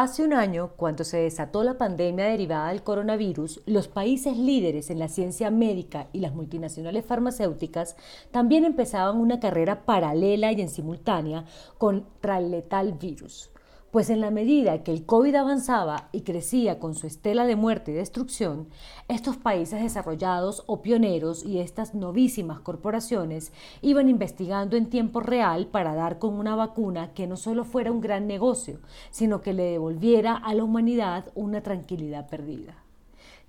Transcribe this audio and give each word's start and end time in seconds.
Hace 0.00 0.22
un 0.22 0.32
año, 0.32 0.74
cuando 0.76 1.02
se 1.02 1.16
desató 1.16 1.64
la 1.64 1.76
pandemia 1.76 2.26
derivada 2.26 2.68
del 2.68 2.84
coronavirus, 2.84 3.62
los 3.66 3.88
países 3.88 4.38
líderes 4.38 4.90
en 4.90 5.00
la 5.00 5.08
ciencia 5.08 5.50
médica 5.50 6.06
y 6.12 6.20
las 6.20 6.32
multinacionales 6.36 7.04
farmacéuticas 7.04 7.96
también 8.30 8.64
empezaban 8.64 9.16
una 9.16 9.40
carrera 9.40 9.84
paralela 9.84 10.52
y 10.52 10.60
en 10.60 10.68
simultánea 10.68 11.46
contra 11.78 12.38
el 12.38 12.52
letal 12.52 12.92
virus 12.92 13.50
pues 13.90 14.10
en 14.10 14.20
la 14.20 14.30
medida 14.30 14.82
que 14.82 14.92
el 14.92 15.06
COVID 15.06 15.34
avanzaba 15.34 16.08
y 16.12 16.22
crecía 16.22 16.78
con 16.78 16.94
su 16.94 17.06
estela 17.06 17.46
de 17.46 17.56
muerte 17.56 17.92
y 17.92 17.94
destrucción, 17.94 18.68
estos 19.08 19.36
países 19.36 19.82
desarrollados 19.82 20.62
o 20.66 20.82
pioneros 20.82 21.44
y 21.44 21.58
estas 21.58 21.94
novísimas 21.94 22.60
corporaciones 22.60 23.52
iban 23.80 24.08
investigando 24.08 24.76
en 24.76 24.90
tiempo 24.90 25.20
real 25.20 25.66
para 25.66 25.94
dar 25.94 26.18
con 26.18 26.34
una 26.34 26.54
vacuna 26.54 27.14
que 27.14 27.26
no 27.26 27.36
solo 27.36 27.64
fuera 27.64 27.92
un 27.92 28.00
gran 28.00 28.26
negocio, 28.26 28.80
sino 29.10 29.40
que 29.40 29.54
le 29.54 29.64
devolviera 29.64 30.36
a 30.36 30.54
la 30.54 30.64
humanidad 30.64 31.32
una 31.34 31.62
tranquilidad 31.62 32.28
perdida. 32.28 32.87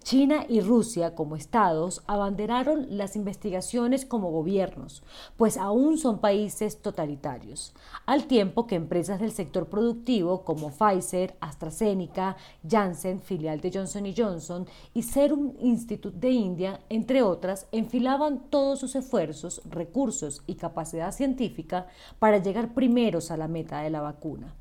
China 0.04 0.46
y 0.48 0.62
Rusia 0.62 1.14
como 1.14 1.36
estados 1.36 2.02
abanderaron 2.08 2.98
las 2.98 3.16
investigaciones 3.16 4.06
como 4.06 4.32
gobiernos, 4.32 5.04
pues 5.38 5.58
aún 5.58 5.98
son 5.98 6.20
países 6.20 6.82
totalitarios, 6.82 7.74
al 8.06 8.26
tiempo 8.26 8.66
que 8.66 8.76
empresas 8.76 9.20
del 9.20 9.32
sector 9.32 9.68
productivo 9.68 10.44
como 10.44 10.72
Pfizer, 10.72 11.36
AstraZeneca, 11.42 12.38
Janssen, 12.68 13.20
filial 13.20 13.60
de 13.62 13.72
Johnson 13.72 14.06
Johnson, 14.16 14.68
y 14.94 15.04
Serum 15.04 15.54
Institute 15.60 16.18
de 16.18 16.32
India, 16.32 16.80
entre 16.90 17.22
otras, 17.22 17.68
enfilaban 17.72 18.50
todos 18.50 18.80
sus 18.80 18.96
esfuerzos, 18.96 19.62
recursos 19.70 20.42
y 20.48 20.56
capacidad 20.56 21.12
científica 21.12 21.88
para 22.18 22.38
llegar 22.38 22.74
primeros 22.74 23.32
a 23.32 23.38
la 23.38 23.48
meta 23.48 23.82
de 23.82 23.90
la 23.90 24.02
vacuna. 24.02 24.56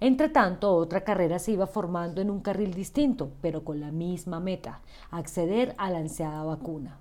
Entre 0.00 0.28
tanto, 0.28 0.74
otra 0.74 1.02
carrera 1.02 1.40
se 1.40 1.52
iba 1.52 1.66
formando 1.66 2.20
en 2.20 2.30
un 2.30 2.40
carril 2.40 2.72
distinto, 2.72 3.32
pero 3.40 3.64
con 3.64 3.80
la 3.80 3.90
misma 3.90 4.38
meta, 4.38 4.80
acceder 5.10 5.74
a 5.76 5.90
la 5.90 5.98
ansiada 5.98 6.44
vacuna. 6.44 7.00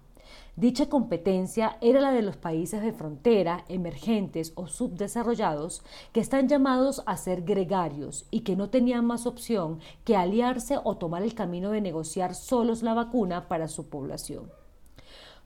Dicha 0.56 0.90
competencia 0.90 1.78
era 1.82 2.02
la 2.02 2.12
de 2.12 2.24
los 2.24 2.38
países 2.38 2.82
de 2.82 2.92
frontera, 2.92 3.64
emergentes 3.70 4.54
o 4.56 4.66
subdesarrollados, 4.66 5.84
que 6.12 6.20
están 6.20 6.48
llamados 6.48 7.04
a 7.06 7.16
ser 7.18 7.44
gregarios 7.44 8.26
y 8.32 8.40
que 8.40 8.56
no 8.56 8.72
tenían 8.72 9.06
más 9.06 9.28
opción 9.28 9.80
que 10.04 10.16
aliarse 10.16 10.80
o 10.84 10.98
tomar 10.98 11.22
el 11.22 11.36
camino 11.36 11.70
de 11.70 11.82
negociar 11.82 12.34
solos 12.34 12.82
la 12.82 12.96
vacuna 12.96 13.48
para 13.48 13.68
su 13.68 13.90
población. 13.90 14.50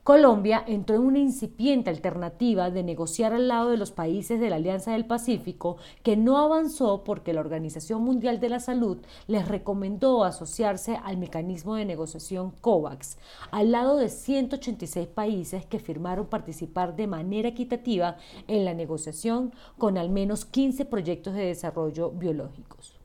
Colombia 0.04 0.64
entró 0.66 0.96
en 0.96 1.02
una 1.02 1.20
incipiente 1.20 1.88
alternativa 1.88 2.70
de 2.72 2.82
negociar 2.82 3.32
al 3.32 3.46
lado 3.46 3.70
de 3.70 3.76
los 3.76 3.92
países 3.92 4.40
de 4.40 4.50
la 4.50 4.56
Alianza 4.56 4.90
del 4.90 5.06
Pacífico 5.06 5.76
que 6.02 6.16
no 6.16 6.38
avanzó 6.38 7.04
porque 7.04 7.32
la 7.32 7.38
Organización 7.38 8.02
Mundial 8.02 8.40
de 8.40 8.48
la 8.48 8.58
Salud 8.58 8.98
les 9.28 9.46
recomendó 9.46 10.24
asociarse 10.24 10.98
al 11.04 11.18
mecanismo 11.18 11.76
de 11.76 11.84
negociación 11.84 12.50
COVAX, 12.60 13.16
al 13.52 13.70
lado 13.70 13.96
de 13.96 14.08
186 14.08 15.06
países 15.06 15.66
que 15.66 15.78
firmaron 15.78 16.26
participar 16.26 16.96
de 16.96 17.06
manera 17.06 17.50
equitativa 17.50 18.16
en 18.48 18.64
la 18.64 18.74
negociación 18.74 19.52
con 19.78 19.98
al 19.98 20.10
menos 20.10 20.44
15 20.44 20.84
proyectos 20.84 21.34
de 21.34 21.46
desarrollo 21.46 22.10
biológicos. 22.10 23.01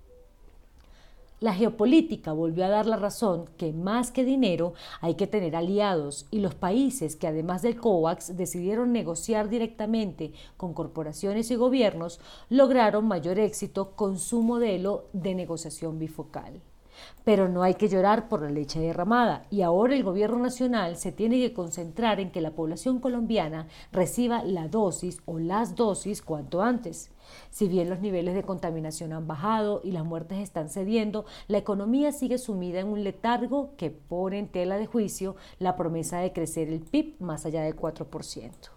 La 1.40 1.54
geopolítica 1.54 2.34
volvió 2.34 2.66
a 2.66 2.70
dar 2.70 2.88
la 2.88 2.96
razón 2.96 3.48
que 3.58 3.72
más 3.72 4.10
que 4.10 4.26
dinero 4.26 4.74
hay 5.02 5.14
que 5.14 5.28
tener 5.28 5.56
aliados 5.56 6.26
y 6.32 6.40
los 6.40 6.56
países 6.56 7.16
que 7.16 7.28
además 7.28 7.62
del 7.62 7.78
COVAX 7.78 8.36
decidieron 8.36 8.92
negociar 8.92 9.48
directamente 9.48 10.32
con 10.58 10.74
corporaciones 10.74 11.52
y 11.52 11.56
gobiernos 11.56 12.20
lograron 12.50 13.08
mayor 13.08 13.38
éxito 13.38 13.92
con 13.92 14.18
su 14.18 14.42
modelo 14.42 15.10
de 15.14 15.36
negociación 15.36 16.00
bifocal. 16.00 16.60
Pero 17.24 17.50
no 17.50 17.64
hay 17.64 17.76
que 17.76 17.90
llorar 17.90 18.30
por 18.30 18.42
la 18.42 18.50
leche 18.50 18.80
derramada 18.80 19.46
y 19.50 19.62
ahora 19.62 19.96
el 19.96 20.04
gobierno 20.04 20.40
nacional 20.40 20.98
se 20.98 21.12
tiene 21.12 21.38
que 21.40 21.54
concentrar 21.54 22.20
en 22.20 22.32
que 22.32 22.42
la 22.42 22.52
población 22.52 23.00
colombiana 23.00 23.68
reciba 23.92 24.44
la 24.44 24.68
dosis 24.68 25.20
o 25.26 25.40
las 25.40 25.76
dosis 25.76 26.22
cuanto 26.22 26.62
antes. 26.62 27.12
Si 27.50 27.68
bien 27.68 27.90
los 27.90 28.00
niveles 28.00 28.36
de 28.36 28.44
contaminación 28.44 29.14
han 29.14 29.28
bajado 29.28 29.82
y 29.84 29.92
las 29.92 30.06
muertes 30.06 30.40
están 30.40 30.70
cediendo, 30.70 31.26
la 31.48 31.58
economía 31.58 32.12
sigue 32.12 32.38
sumida 32.38 32.80
en 32.80 32.88
un 32.88 33.04
letargo 33.04 33.76
que 33.78 33.92
pone 33.92 34.40
en 34.40 34.48
tela 34.48 34.78
de 34.78 34.86
juicio 34.86 35.36
la 35.60 35.76
promesa 35.76 36.20
de 36.20 36.34
crecer 36.34 36.70
el 36.70 36.82
PIB 36.82 37.16
más 37.20 37.46
allá 37.46 37.62
del 37.64 37.76
4%. 37.76 38.77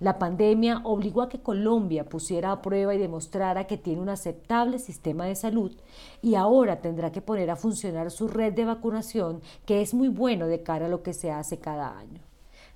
La 0.00 0.18
pandemia 0.18 0.80
obligó 0.84 1.22
a 1.22 1.28
que 1.28 1.40
Colombia 1.40 2.08
pusiera 2.08 2.52
a 2.52 2.62
prueba 2.62 2.94
y 2.94 2.98
demostrara 2.98 3.66
que 3.66 3.76
tiene 3.76 4.00
un 4.00 4.08
aceptable 4.08 4.78
sistema 4.78 5.26
de 5.26 5.34
salud 5.34 5.76
y 6.22 6.34
ahora 6.34 6.80
tendrá 6.80 7.12
que 7.12 7.22
poner 7.22 7.50
a 7.50 7.56
funcionar 7.56 8.10
su 8.10 8.28
red 8.28 8.52
de 8.52 8.64
vacunación 8.64 9.40
que 9.66 9.80
es 9.82 9.94
muy 9.94 10.08
bueno 10.08 10.46
de 10.46 10.62
cara 10.62 10.86
a 10.86 10.88
lo 10.88 11.02
que 11.02 11.12
se 11.12 11.30
hace 11.30 11.58
cada 11.58 11.98
año. 11.98 12.20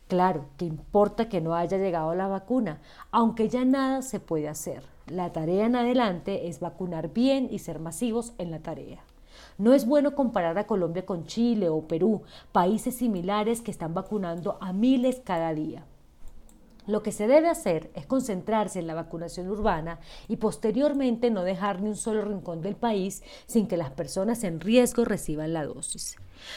Claro, 0.09 0.47
que 0.59 0.67
importa 0.67 1.29
que 1.29 1.41
no 1.41 1.55
haya 1.55 1.79
llegado 1.79 2.15
la 2.15 2.29
vacuna, 2.29 2.83
aunque 3.11 3.49
ya 3.49 3.65
nada 3.65 4.03
se 4.03 4.21
puede 4.21 4.49
hacer. 4.49 4.83
La 5.07 5.33
tarea 5.33 5.67
en 5.67 5.77
adelante 5.77 6.49
es 6.49 6.61
vacunar 6.61 7.13
bien 7.13 7.49
y 7.51 7.61
ser 7.61 7.79
masivos 7.79 8.35
en 8.39 8.51
la 8.51 8.61
tarea. 8.61 9.03
No 9.59 9.73
es 9.73 9.87
bueno 9.87 10.15
comparar 10.15 10.59
a 10.59 10.67
Colombia 10.67 11.07
con 11.07 11.25
Chile 11.25 11.69
o 11.69 11.87
Perú, 11.89 12.23
países 12.53 12.97
similares 12.97 13.61
que 13.61 13.71
están 13.71 13.95
vacunando 13.95 14.59
a 14.61 14.73
miles 14.73 15.21
cada 15.25 15.55
día. 15.55 15.85
Lo 16.87 17.03
que 17.03 17.13
se 17.13 17.29
debe 17.29 17.49
hacer 17.49 17.91
es 17.95 18.07
concentrarse 18.07 18.79
en 18.79 18.87
la 18.87 18.95
vacunación 18.95 19.49
urbana 19.49 20.01
y 20.29 20.37
posteriormente 20.37 21.31
no 21.31 21.45
dejar 21.45 21.81
ni 21.81 21.89
un 21.89 21.97
solo 21.97 22.23
rincón 22.23 22.61
del 22.61 22.77
país 22.77 23.23
sin 23.47 23.69
que 23.69 23.77
las 23.77 23.91
personas 23.91 24.43
en 24.45 24.61
riesgo 24.61 25.05
reciban 25.05 25.53
la 25.53 25.65
dosis. 25.65 26.17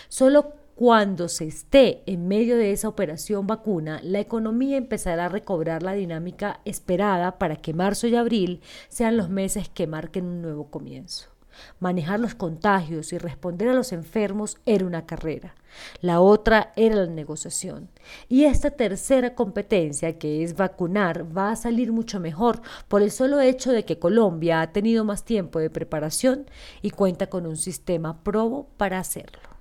Solo 0.09 0.53
cuando 0.75 1.29
se 1.29 1.47
esté 1.47 2.03
en 2.05 2.27
medio 2.27 2.57
de 2.57 2.71
esa 2.71 2.89
operación 2.89 3.47
vacuna, 3.47 4.01
la 4.03 4.19
economía 4.19 4.77
empezará 4.77 5.25
a 5.25 5.29
recobrar 5.29 5.83
la 5.83 5.93
dinámica 5.93 6.59
esperada 6.65 7.37
para 7.37 7.55
que 7.55 7.73
marzo 7.73 8.07
y 8.07 8.15
abril 8.15 8.61
sean 8.89 9.15
los 9.15 9.29
meses 9.29 9.69
que 9.69 9.87
marquen 9.87 10.25
un 10.25 10.41
nuevo 10.41 10.69
comienzo. 10.69 11.34
Manejar 11.79 12.19
los 12.19 12.35
contagios 12.35 13.13
y 13.13 13.17
responder 13.17 13.69
a 13.69 13.73
los 13.73 13.91
enfermos 13.91 14.57
era 14.65 14.85
una 14.85 15.05
carrera. 15.05 15.55
La 16.01 16.21
otra 16.21 16.71
era 16.75 16.95
la 16.95 17.07
negociación. 17.07 17.89
Y 18.29 18.45
esta 18.45 18.71
tercera 18.71 19.35
competencia, 19.35 20.17
que 20.17 20.43
es 20.43 20.55
vacunar, 20.55 21.25
va 21.37 21.51
a 21.51 21.55
salir 21.55 21.91
mucho 21.91 22.19
mejor 22.19 22.61
por 22.87 23.01
el 23.01 23.11
solo 23.11 23.41
hecho 23.41 23.71
de 23.71 23.83
que 23.85 23.99
Colombia 23.99 24.61
ha 24.61 24.71
tenido 24.71 25.03
más 25.03 25.23
tiempo 25.23 25.59
de 25.59 25.69
preparación 25.69 26.45
y 26.81 26.91
cuenta 26.91 27.27
con 27.27 27.45
un 27.45 27.57
sistema 27.57 28.23
probo 28.23 28.67
para 28.77 28.99
hacerlo. 28.99 29.54